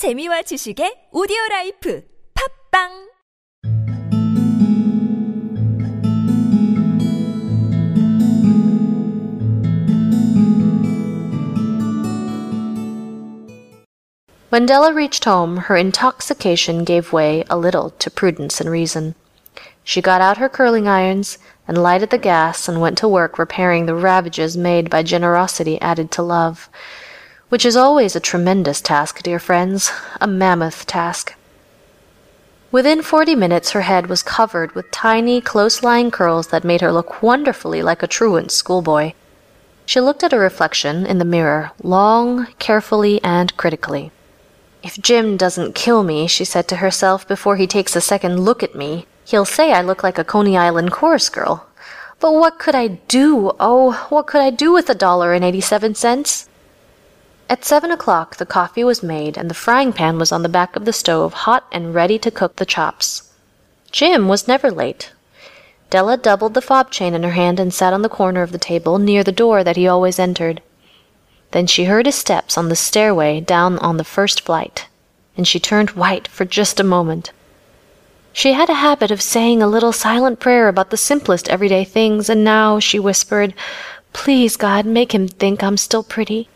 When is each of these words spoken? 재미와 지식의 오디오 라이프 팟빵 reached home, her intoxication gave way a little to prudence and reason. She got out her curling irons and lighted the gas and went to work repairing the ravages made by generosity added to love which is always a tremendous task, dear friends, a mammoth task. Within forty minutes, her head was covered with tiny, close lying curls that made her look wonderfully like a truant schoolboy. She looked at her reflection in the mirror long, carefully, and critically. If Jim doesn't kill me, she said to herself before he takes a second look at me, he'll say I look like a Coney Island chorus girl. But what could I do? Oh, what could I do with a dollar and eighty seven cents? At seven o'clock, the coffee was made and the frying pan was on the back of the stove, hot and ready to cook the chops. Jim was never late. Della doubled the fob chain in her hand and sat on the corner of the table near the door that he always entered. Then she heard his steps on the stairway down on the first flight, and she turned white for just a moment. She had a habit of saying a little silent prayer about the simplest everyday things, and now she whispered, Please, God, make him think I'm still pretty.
재미와 0.00 0.48
지식의 0.48 1.12
오디오 1.12 1.36
라이프 1.50 2.00
팟빵 2.32 2.88
reached 14.94 15.26
home, 15.26 15.68
her 15.68 15.76
intoxication 15.76 16.82
gave 16.84 17.12
way 17.12 17.44
a 17.50 17.58
little 17.58 17.90
to 17.98 18.08
prudence 18.10 18.58
and 18.58 18.70
reason. 18.70 19.14
She 19.84 20.00
got 20.00 20.22
out 20.22 20.38
her 20.38 20.48
curling 20.48 20.88
irons 20.88 21.36
and 21.68 21.76
lighted 21.76 22.08
the 22.08 22.16
gas 22.16 22.70
and 22.70 22.80
went 22.80 22.96
to 23.04 23.06
work 23.06 23.38
repairing 23.38 23.84
the 23.84 23.94
ravages 23.94 24.56
made 24.56 24.88
by 24.88 25.02
generosity 25.02 25.78
added 25.82 26.10
to 26.12 26.22
love 26.22 26.70
which 27.50 27.66
is 27.66 27.76
always 27.76 28.16
a 28.16 28.20
tremendous 28.20 28.80
task, 28.80 29.22
dear 29.22 29.38
friends, 29.38 29.92
a 30.20 30.26
mammoth 30.26 30.86
task. 30.86 31.34
Within 32.72 33.02
forty 33.02 33.34
minutes, 33.34 33.72
her 33.72 33.80
head 33.82 34.06
was 34.06 34.22
covered 34.22 34.72
with 34.76 34.90
tiny, 34.92 35.40
close 35.40 35.82
lying 35.82 36.12
curls 36.12 36.46
that 36.48 36.64
made 36.64 36.80
her 36.80 36.92
look 36.92 37.20
wonderfully 37.20 37.82
like 37.82 38.02
a 38.02 38.06
truant 38.06 38.52
schoolboy. 38.52 39.12
She 39.84 40.00
looked 40.00 40.22
at 40.22 40.30
her 40.30 40.38
reflection 40.38 41.04
in 41.04 41.18
the 41.18 41.24
mirror 41.24 41.72
long, 41.82 42.46
carefully, 42.60 43.20
and 43.24 43.56
critically. 43.56 44.12
If 44.84 45.02
Jim 45.02 45.36
doesn't 45.36 45.74
kill 45.74 46.04
me, 46.04 46.28
she 46.28 46.44
said 46.44 46.68
to 46.68 46.76
herself 46.76 47.26
before 47.26 47.56
he 47.56 47.66
takes 47.66 47.96
a 47.96 48.00
second 48.00 48.44
look 48.44 48.62
at 48.62 48.76
me, 48.76 49.06
he'll 49.24 49.44
say 49.44 49.72
I 49.72 49.82
look 49.82 50.04
like 50.04 50.16
a 50.16 50.24
Coney 50.24 50.56
Island 50.56 50.92
chorus 50.92 51.28
girl. 51.28 51.66
But 52.20 52.34
what 52.34 52.60
could 52.60 52.76
I 52.76 52.86
do? 52.86 53.50
Oh, 53.58 54.06
what 54.10 54.28
could 54.28 54.40
I 54.40 54.50
do 54.50 54.72
with 54.72 54.88
a 54.88 54.94
dollar 54.94 55.32
and 55.32 55.44
eighty 55.44 55.60
seven 55.60 55.96
cents? 55.96 56.48
At 57.50 57.64
seven 57.64 57.90
o'clock, 57.90 58.36
the 58.36 58.46
coffee 58.46 58.84
was 58.84 59.02
made 59.02 59.36
and 59.36 59.50
the 59.50 59.54
frying 59.54 59.92
pan 59.92 60.20
was 60.20 60.30
on 60.30 60.44
the 60.44 60.48
back 60.48 60.76
of 60.76 60.84
the 60.84 60.92
stove, 60.92 61.32
hot 61.32 61.66
and 61.72 61.92
ready 61.92 62.16
to 62.16 62.30
cook 62.30 62.54
the 62.54 62.64
chops. 62.64 63.28
Jim 63.90 64.28
was 64.28 64.46
never 64.46 64.70
late. 64.70 65.10
Della 65.90 66.16
doubled 66.16 66.54
the 66.54 66.62
fob 66.62 66.92
chain 66.92 67.12
in 67.12 67.24
her 67.24 67.32
hand 67.32 67.58
and 67.58 67.74
sat 67.74 67.92
on 67.92 68.02
the 68.02 68.08
corner 68.08 68.42
of 68.42 68.52
the 68.52 68.66
table 68.72 68.98
near 68.98 69.24
the 69.24 69.32
door 69.32 69.64
that 69.64 69.74
he 69.74 69.88
always 69.88 70.20
entered. 70.20 70.62
Then 71.50 71.66
she 71.66 71.86
heard 71.86 72.06
his 72.06 72.14
steps 72.14 72.56
on 72.56 72.68
the 72.68 72.76
stairway 72.76 73.40
down 73.40 73.80
on 73.80 73.96
the 73.96 74.04
first 74.04 74.42
flight, 74.42 74.86
and 75.36 75.48
she 75.48 75.58
turned 75.58 75.90
white 75.90 76.28
for 76.28 76.44
just 76.44 76.78
a 76.78 76.84
moment. 76.84 77.32
She 78.32 78.52
had 78.52 78.70
a 78.70 78.74
habit 78.74 79.10
of 79.10 79.20
saying 79.20 79.60
a 79.60 79.66
little 79.66 79.92
silent 79.92 80.38
prayer 80.38 80.68
about 80.68 80.90
the 80.90 80.96
simplest 80.96 81.48
everyday 81.48 81.82
things, 81.82 82.30
and 82.30 82.44
now 82.44 82.78
she 82.78 83.00
whispered, 83.00 83.54
Please, 84.12 84.56
God, 84.56 84.86
make 84.86 85.12
him 85.12 85.26
think 85.26 85.64
I'm 85.64 85.76
still 85.76 86.04
pretty. 86.04 86.48